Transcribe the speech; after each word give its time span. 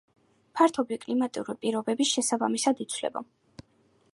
ფართობი 0.59 0.97
კლიმატური 1.03 1.55
პირობების 1.65 2.15
შესაბამისად 2.15 2.81
იცვლება. 2.87 3.23